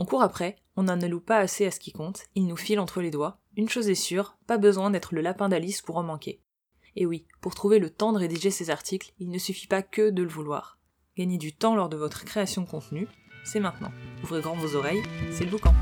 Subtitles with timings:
[0.00, 2.78] On court après, on n'en alloue pas assez à ce qui compte, il nous file
[2.78, 3.40] entre les doigts.
[3.56, 6.40] Une chose est sûre, pas besoin d'être le lapin d'Alice pour en manquer.
[6.94, 10.10] Et oui, pour trouver le temps de rédiger ces articles, il ne suffit pas que
[10.10, 10.78] de le vouloir.
[11.16, 13.08] Gagner du temps lors de votre création de contenu,
[13.44, 13.90] c'est maintenant.
[14.22, 15.02] Ouvrez grand vos oreilles,
[15.32, 15.74] c'est le boucan.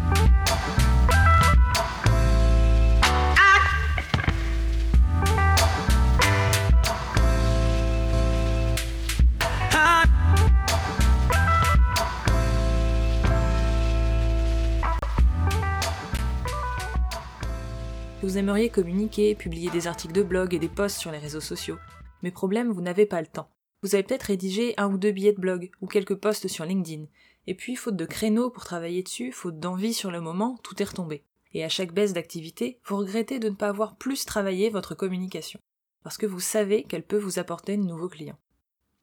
[18.36, 21.78] Vous aimeriez communiquer, publier des articles de blog et des posts sur les réseaux sociaux.
[22.22, 23.48] Mais problème, vous n'avez pas le temps.
[23.82, 27.06] Vous avez peut-être rédigé un ou deux billets de blog ou quelques posts sur LinkedIn.
[27.46, 30.84] Et puis, faute de créneaux pour travailler dessus, faute d'envie sur le moment, tout est
[30.84, 31.24] retombé.
[31.54, 35.58] Et à chaque baisse d'activité, vous regrettez de ne pas avoir plus travaillé votre communication.
[36.02, 38.38] Parce que vous savez qu'elle peut vous apporter de nouveaux clients.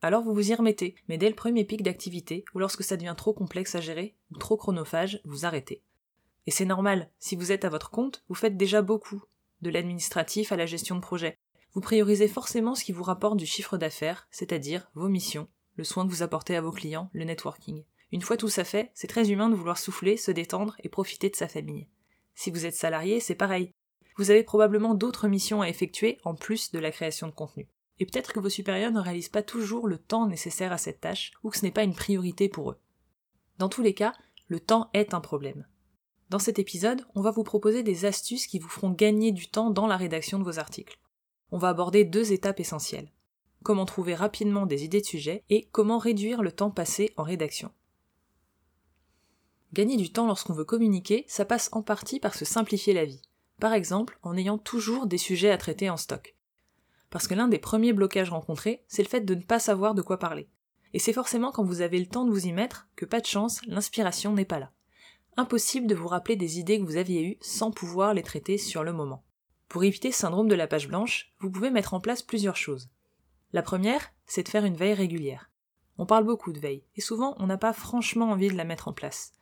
[0.04, 3.16] Alors vous vous y remettez, mais dès le premier pic d'activité, ou lorsque ça devient
[3.18, 5.82] trop complexe à gérer, ou trop chronophage, vous arrêtez.
[6.46, 9.24] Et c'est normal, si vous êtes à votre compte, vous faites déjà beaucoup,
[9.62, 11.38] de l'administratif à la gestion de projet.
[11.74, 16.06] Vous priorisez forcément ce qui vous rapporte du chiffre d'affaires, c'est-à-dire vos missions, le soin
[16.06, 17.84] que vous apportez à vos clients, le networking.
[18.12, 21.30] Une fois tout ça fait, c'est très humain de vouloir souffler, se détendre et profiter
[21.30, 21.88] de sa famille.
[22.36, 23.74] Si vous êtes salarié, c'est pareil.
[24.18, 27.68] Vous avez probablement d'autres missions à effectuer en plus de la création de contenu.
[28.00, 31.32] Et peut-être que vos supérieurs ne réalisent pas toujours le temps nécessaire à cette tâche,
[31.44, 32.80] ou que ce n'est pas une priorité pour eux.
[33.58, 34.14] Dans tous les cas,
[34.48, 35.66] le temps est un problème.
[36.34, 39.70] Dans cet épisode, on va vous proposer des astuces qui vous feront gagner du temps
[39.70, 40.98] dans la rédaction de vos articles.
[41.52, 43.12] On va aborder deux étapes essentielles.
[43.62, 47.70] Comment trouver rapidement des idées de sujets et comment réduire le temps passé en rédaction.
[49.74, 53.22] Gagner du temps lorsqu'on veut communiquer, ça passe en partie par se simplifier la vie.
[53.60, 56.36] Par exemple, en ayant toujours des sujets à traiter en stock.
[57.12, 60.02] Parce que l'un des premiers blocages rencontrés, c'est le fait de ne pas savoir de
[60.02, 60.50] quoi parler.
[60.94, 63.28] Et c'est forcément quand vous avez le temps de vous y mettre que pas de
[63.28, 64.72] chance, l'inspiration n'est pas là
[65.38, 68.84] impossible de vous rappeler des idées que vous aviez eues sans pouvoir les traiter sur
[68.84, 69.24] le moment.
[69.68, 72.90] Pour éviter ce syndrome de la page blanche, vous pouvez mettre en place plusieurs choses.
[73.52, 75.52] La première, c'est de faire une veille régulière.
[75.98, 78.88] On parle beaucoup de veille, et souvent on n'a pas franchement envie de la mettre
[78.88, 79.34] en place.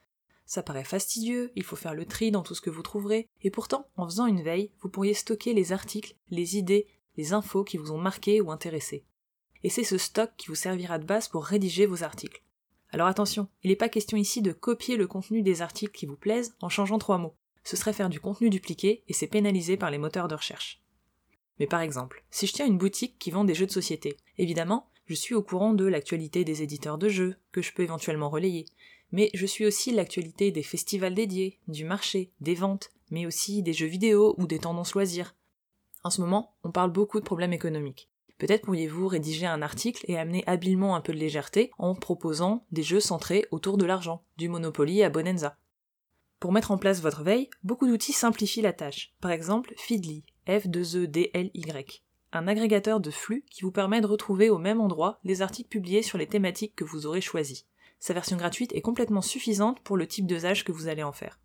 [0.46, 3.52] Ça paraît fastidieux, il faut faire le tri dans tout ce que vous trouverez, et
[3.52, 7.78] pourtant, en faisant une veille, vous pourriez stocker les articles, les idées, les infos qui
[7.78, 9.06] vous ont marqué ou intéressé.
[9.64, 12.44] Et c'est ce stock qui vous servira de base pour rédiger vos articles.
[12.92, 16.18] Alors attention, il n'est pas question ici de copier le contenu des articles qui vous
[16.18, 17.36] plaisent en changeant trois mots.
[17.64, 20.82] Ce serait faire du contenu dupliqué et c'est pénalisé par les moteurs de recherche.
[21.60, 24.90] Mais par exemple, si je tiens une boutique qui vend des jeux de société, évidemment,
[25.06, 28.66] je suis au courant de l'actualité des éditeurs de jeux, que je peux éventuellement relayer,
[29.12, 33.74] mais je suis aussi l'actualité des festivals dédiés, du marché, des ventes, mais aussi des
[33.74, 35.36] jeux vidéo ou des tendances loisirs.
[36.04, 38.11] En ce moment, on parle beaucoup de problèmes économiques.
[38.42, 42.82] Peut-être pourriez-vous rédiger un article et amener habilement un peu de légèreté en proposant des
[42.82, 45.60] jeux centrés autour de l'argent, du Monopoly à Bonenza.
[46.40, 49.14] Pour mettre en place votre veille, beaucoup d'outils simplifient la tâche.
[49.22, 52.02] Par exemple, Feedly, F2EDLY,
[52.34, 56.02] un agrégateur de flux qui vous permet de retrouver au même endroit les articles publiés
[56.02, 57.68] sur les thématiques que vous aurez choisies.
[58.00, 61.40] Sa version gratuite est complètement suffisante pour le type d'usage que vous allez en faire.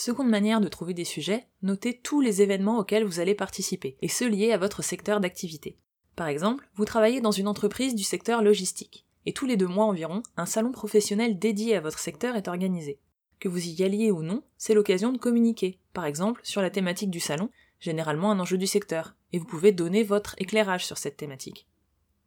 [0.00, 4.06] Seconde manière de trouver des sujets, notez tous les événements auxquels vous allez participer, et
[4.06, 5.76] ceux liés à votre secteur d'activité.
[6.14, 9.86] Par exemple, vous travaillez dans une entreprise du secteur logistique, et tous les deux mois
[9.86, 13.00] environ, un salon professionnel dédié à votre secteur est organisé.
[13.40, 17.10] Que vous y alliez ou non, c'est l'occasion de communiquer, par exemple sur la thématique
[17.10, 21.16] du salon, généralement un enjeu du secteur, et vous pouvez donner votre éclairage sur cette
[21.16, 21.66] thématique.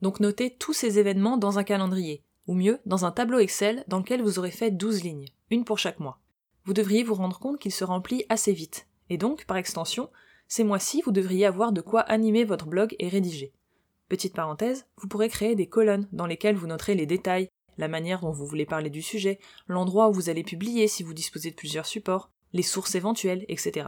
[0.02, 4.00] Donc notez tous ces événements dans un calendrier, ou mieux, dans un tableau Excel dans
[4.00, 6.20] lequel vous aurez fait 12 lignes, une pour chaque mois
[6.66, 8.88] vous devriez vous rendre compte qu'il se remplit assez vite.
[9.10, 10.10] Et donc, par extension,
[10.48, 13.54] ces mois-ci, vous devriez avoir de quoi animer votre blog et rédiger.
[14.10, 18.20] Petite parenthèse, vous pourrez créer des colonnes dans lesquelles vous noterez les détails, la manière
[18.20, 21.56] dont vous voulez parler du sujet, l'endroit où vous allez publier si vous disposez de
[21.56, 23.88] plusieurs supports, les sources éventuelles, etc.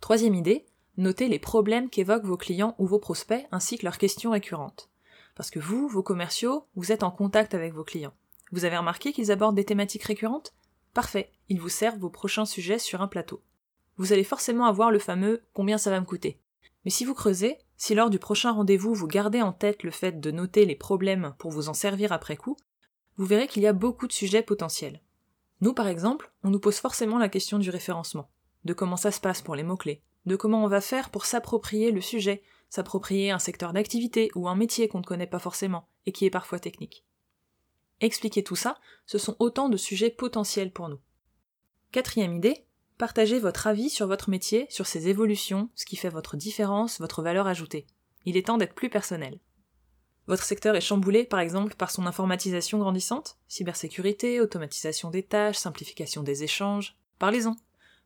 [0.00, 4.30] Troisième idée, notez les problèmes qu'évoquent vos clients ou vos prospects ainsi que leurs questions
[4.30, 4.88] récurrentes.
[5.34, 8.14] Parce que vous, vos commerciaux, vous êtes en contact avec vos clients.
[8.52, 10.54] Vous avez remarqué qu'ils abordent des thématiques récurrentes?
[10.98, 13.40] Parfait, ils vous servent vos prochains sujets sur un plateau.
[13.98, 16.40] Vous allez forcément avoir le fameux combien ça va me coûter.
[16.84, 20.18] Mais si vous creusez, si lors du prochain rendez-vous vous gardez en tête le fait
[20.18, 22.56] de noter les problèmes pour vous en servir après coup,
[23.16, 25.00] vous verrez qu'il y a beaucoup de sujets potentiels.
[25.60, 28.28] Nous, par exemple, on nous pose forcément la question du référencement,
[28.64, 31.92] de comment ça se passe pour les mots-clés, de comment on va faire pour s'approprier
[31.92, 36.10] le sujet, s'approprier un secteur d'activité ou un métier qu'on ne connaît pas forcément et
[36.10, 37.04] qui est parfois technique.
[38.00, 41.00] Expliquer tout ça, ce sont autant de sujets potentiels pour nous.
[41.90, 42.66] Quatrième idée,
[42.96, 47.22] partagez votre avis sur votre métier, sur ses évolutions, ce qui fait votre différence, votre
[47.22, 47.86] valeur ajoutée.
[48.24, 49.40] Il est temps d'être plus personnel.
[50.26, 56.22] Votre secteur est chamboulé, par exemple, par son informatisation grandissante Cybersécurité, automatisation des tâches, simplification
[56.22, 57.56] des échanges Parlez-en.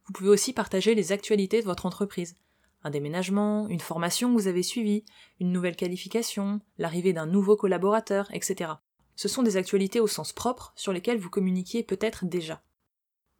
[0.06, 2.37] Vous pouvez aussi partager les actualités de votre entreprise.
[2.85, 5.05] Un déménagement, une formation que vous avez suivie,
[5.39, 8.73] une nouvelle qualification, l'arrivée d'un nouveau collaborateur, etc.
[9.17, 12.62] Ce sont des actualités au sens propre sur lesquelles vous communiquiez peut-être déjà.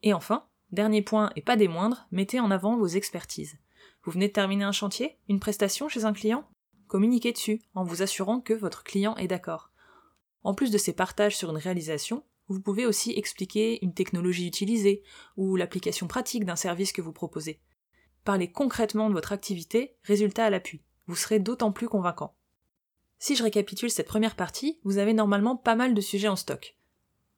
[0.01, 3.57] Et enfin, dernier point et pas des moindres, mettez en avant vos expertises.
[4.03, 6.47] Vous venez de terminer un chantier, une prestation chez un client?
[6.87, 9.71] Communiquez dessus en vous assurant que votre client est d'accord.
[10.43, 15.03] En plus de ces partages sur une réalisation, vous pouvez aussi expliquer une technologie utilisée
[15.37, 17.61] ou l'application pratique d'un service que vous proposez.
[18.25, 20.83] Parlez concrètement de votre activité, résultat à l'appui.
[21.07, 22.35] Vous serez d'autant plus convaincant.
[23.19, 26.75] Si je récapitule cette première partie, vous avez normalement pas mal de sujets en stock.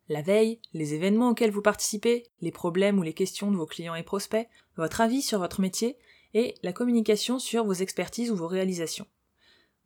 [0.08, 3.96] La veille, les événements auxquels vous participez, les problèmes ou les questions de vos clients
[3.96, 5.98] et prospects, votre avis sur votre métier
[6.36, 9.08] et la communication sur vos expertises ou vos réalisations.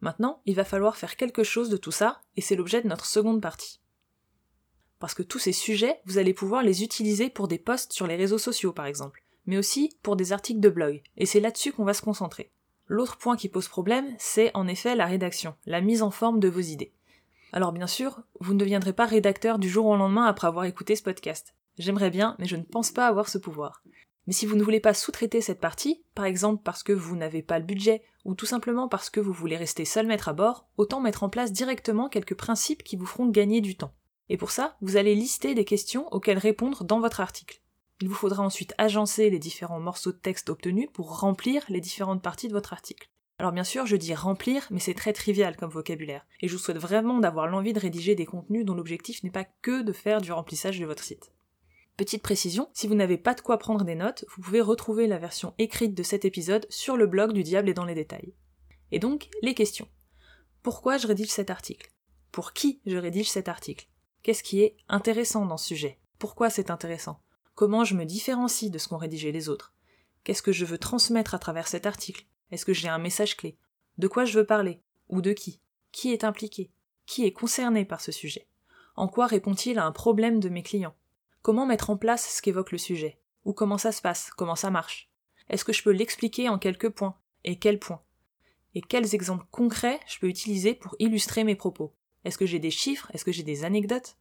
[0.02, 3.06] Maintenant, il va falloir faire quelque chose de tout ça, et c'est l'objet de notre
[3.06, 3.80] seconde partie.
[5.00, 8.16] Parce que tous ces sujets, vous allez pouvoir les utiliser pour des posts sur les
[8.16, 11.86] réseaux sociaux par exemple, mais aussi pour des articles de blog, et c'est là-dessus qu'on
[11.86, 12.52] va se concentrer.
[12.92, 16.50] L'autre point qui pose problème, c'est en effet la rédaction, la mise en forme de
[16.50, 16.92] vos idées.
[17.54, 20.96] Alors bien sûr, vous ne deviendrez pas rédacteur du jour au lendemain après avoir écouté
[20.96, 21.54] ce podcast.
[21.78, 23.84] J'aimerais bien, mais je ne pense pas avoir ce pouvoir.
[24.26, 27.44] Mais si vous ne voulez pas sous-traiter cette partie, par exemple parce que vous n'avez
[27.44, 30.68] pas le budget, ou tout simplement parce que vous voulez rester seul maître à bord,
[30.78, 33.94] autant mettre en place directement quelques principes qui vous feront gagner du temps.
[34.30, 37.62] Et pour ça, vous allez lister des questions auxquelles répondre dans votre article.
[38.02, 42.22] Il vous faudra ensuite agencer les différents morceaux de texte obtenus pour remplir les différentes
[42.22, 43.10] parties de votre article.
[43.40, 46.60] Alors bien sûr, je dis remplir, mais c'est très trivial comme vocabulaire, et je vous
[46.60, 50.22] souhaite vraiment d'avoir l'envie de rédiger des contenus dont l'objectif n'est pas que de faire
[50.22, 51.32] du remplissage de votre site.
[51.96, 55.18] Petite précision, si vous n'avez pas de quoi prendre des notes, vous pouvez retrouver la
[55.18, 58.34] version écrite de cet épisode sur le blog du Diable et dans les détails.
[58.92, 59.88] Et donc, les questions.
[60.62, 61.92] Pourquoi je rédige cet article?
[62.32, 63.88] Pour qui je rédige cet article?
[64.24, 66.00] Qu'est-ce qui est intéressant dans ce sujet?
[66.20, 67.22] Pourquoi c'est intéressant?
[67.60, 69.74] Comment je me différencie de ce qu'ont rédigé les autres?
[70.24, 72.26] Qu'est-ce que je veux transmettre à travers cet article?
[72.52, 73.58] Est-ce que j'ai un message clé?
[73.98, 74.80] De quoi je veux parler?
[75.10, 75.60] Ou de qui?
[75.92, 76.72] Qui est impliqué?
[77.06, 78.48] Qui est concerné par ce sujet?
[78.96, 80.96] En quoi répond-il à un problème de mes clients?
[81.42, 83.20] Comment mettre en place ce qu'évoque le sujet?
[83.44, 84.30] Ou comment ça se passe?
[84.38, 85.12] Comment ça marche?
[85.50, 87.18] Est-ce que je peux l'expliquer en quelques points?
[87.44, 88.02] Et quels points?
[88.74, 91.94] Et quels exemples concrets je peux utiliser pour illustrer mes propos?
[92.24, 93.12] Est-ce que j'ai des chiffres?
[93.14, 94.16] Est-ce que j'ai des anecdotes?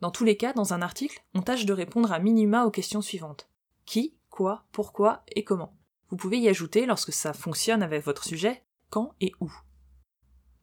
[0.00, 3.02] Dans tous les cas, dans un article, on tâche de répondre à minima aux questions
[3.02, 3.48] suivantes.
[3.84, 5.76] Qui, quoi, pourquoi et comment?
[6.10, 9.52] Vous pouvez y ajouter, lorsque ça fonctionne avec votre sujet, quand et où.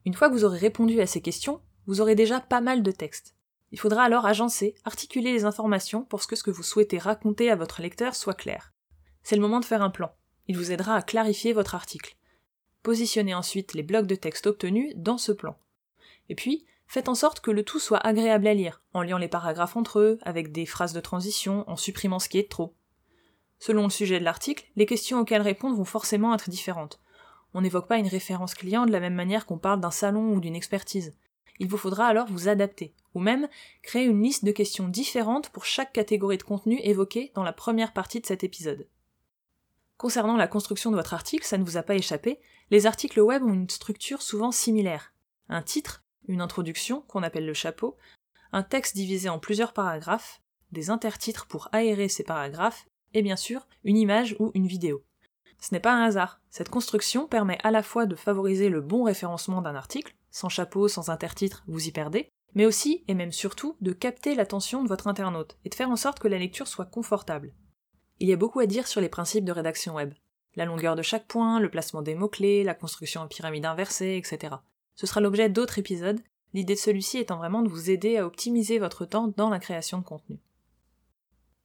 [0.05, 2.91] Une fois que vous aurez répondu à ces questions, vous aurez déjà pas mal de
[2.91, 3.35] texte.
[3.71, 7.55] Il faudra alors agencer, articuler les informations pour que ce que vous souhaitez raconter à
[7.55, 8.73] votre lecteur soit clair.
[9.23, 10.11] C'est le moment de faire un plan.
[10.47, 12.15] Il vous aidera à clarifier votre article.
[12.83, 15.57] Positionnez ensuite les blocs de texte obtenus dans ce plan.
[16.29, 19.27] Et puis, faites en sorte que le tout soit agréable à lire, en liant les
[19.27, 22.75] paragraphes entre eux, avec des phrases de transition, en supprimant ce qui est trop.
[23.59, 26.99] Selon le sujet de l'article, les questions auxquelles répondre vont forcément être différentes.
[27.53, 30.39] On n'évoque pas une référence client de la même manière qu'on parle d'un salon ou
[30.39, 31.15] d'une expertise.
[31.59, 33.47] Il vous faudra alors vous adapter, ou même
[33.81, 37.93] créer une liste de questions différentes pour chaque catégorie de contenu évoquée dans la première
[37.93, 38.87] partie de cet épisode.
[39.97, 42.39] Concernant la construction de votre article, ça ne vous a pas échappé,
[42.69, 45.13] les articles web ont une structure souvent similaire.
[45.47, 47.97] Un titre, une introduction, qu'on appelle le chapeau,
[48.51, 50.41] un texte divisé en plusieurs paragraphes,
[50.71, 55.03] des intertitres pour aérer ces paragraphes, et bien sûr, une image ou une vidéo.
[55.59, 56.41] Ce n'est pas un hasard.
[56.49, 60.87] Cette construction permet à la fois de favoriser le bon référencement d'un article, sans chapeau,
[60.87, 65.07] sans intertitre, vous y perdez, mais aussi, et même surtout, de capter l'attention de votre
[65.07, 67.53] internaute, et de faire en sorte que la lecture soit confortable.
[68.19, 70.13] Il y a beaucoup à dire sur les principes de rédaction web.
[70.55, 74.55] La longueur de chaque point, le placement des mots-clés, la construction en pyramide inversée, etc.
[74.95, 76.21] Ce sera l'objet d'autres épisodes,
[76.53, 79.97] l'idée de celui-ci étant vraiment de vous aider à optimiser votre temps dans la création
[79.99, 80.39] de contenu.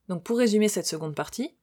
[0.09, 1.55] Donc pour résumer cette seconde partie,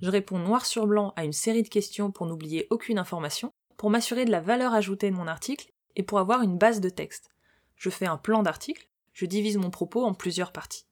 [0.00, 3.90] je réponds noir sur blanc à une série de questions pour n'oublier aucune information, pour
[3.90, 7.30] m'assurer de la valeur ajoutée de mon article et pour avoir une base de texte.
[7.76, 10.86] Je fais un plan d'article, je divise mon propos en plusieurs parties.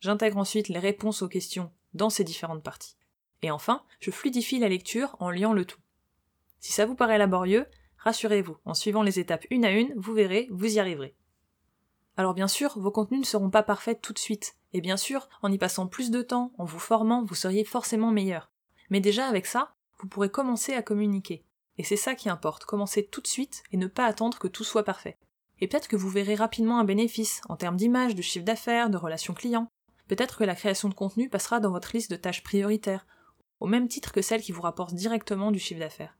[0.00, 2.96] J'intègre ensuite les réponses aux questions dans ces différentes parties.
[3.42, 5.80] Et enfin, je fluidifie la lecture en liant le tout.
[6.60, 7.66] Si ça vous paraît laborieux,
[8.06, 11.16] rassurez-vous, en suivant les étapes une à une, vous verrez, vous y arriverez.
[12.16, 15.28] Alors bien sûr, vos contenus ne seront pas parfaits tout de suite, et bien sûr,
[15.42, 18.52] en y passant plus de temps, en vous formant, vous seriez forcément meilleur.
[18.90, 21.44] Mais déjà avec ça, vous pourrez commencer à communiquer.
[21.78, 24.62] Et c'est ça qui importe, commencer tout de suite et ne pas attendre que tout
[24.62, 25.18] soit parfait.
[25.58, 28.98] Et peut-être que vous verrez rapidement un bénéfice en termes d'image, de chiffre d'affaires, de
[28.98, 29.66] relations clients.
[30.06, 33.04] Peut-être que la création de contenu passera dans votre liste de tâches prioritaires,
[33.58, 36.15] au même titre que celle qui vous rapporte directement du chiffre d'affaires.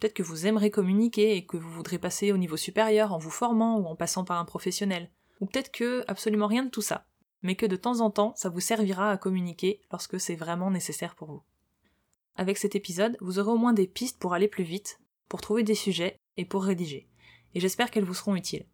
[0.00, 3.30] Peut-être que vous aimerez communiquer et que vous voudrez passer au niveau supérieur en vous
[3.30, 5.10] formant ou en passant par un professionnel.
[5.40, 7.06] Ou peut-être que absolument rien de tout ça,
[7.42, 11.14] mais que de temps en temps, ça vous servira à communiquer lorsque c'est vraiment nécessaire
[11.14, 11.42] pour vous.
[12.34, 15.64] Avec cet épisode, vous aurez au moins des pistes pour aller plus vite, pour trouver
[15.64, 17.06] des sujets et pour rédiger.
[17.54, 18.66] Et j'espère qu'elles vous seront utiles.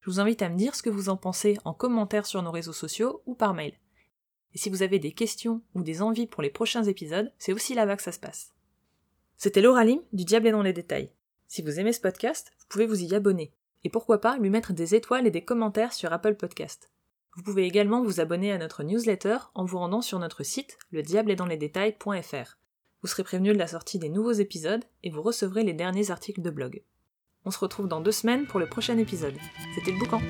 [0.00, 2.50] Je vous invite à me dire ce que vous en pensez en commentaire sur nos
[2.50, 3.78] réseaux sociaux ou par mail.
[4.54, 7.74] Et si vous avez des questions ou des envies pour les prochains épisodes, c'est aussi
[7.74, 8.53] là-bas que ça se passe.
[9.36, 11.10] C'était Laura Lim du Diable est dans les détails.
[11.48, 13.52] Si vous aimez ce podcast, vous pouvez vous y abonner.
[13.84, 16.90] Et pourquoi pas lui mettre des étoiles et des commentaires sur Apple Podcast.
[17.36, 21.02] Vous pouvez également vous abonner à notre newsletter en vous rendant sur notre site, le
[21.02, 22.58] détails.fr.
[23.02, 26.42] Vous serez prévenu de la sortie des nouveaux épisodes et vous recevrez les derniers articles
[26.42, 26.82] de blog.
[27.44, 29.36] On se retrouve dans deux semaines pour le prochain épisode.
[29.74, 30.22] C'était le boucan.